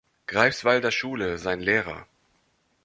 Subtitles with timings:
[0.25, 2.07] Greifswalder Schule, sein Lehrer.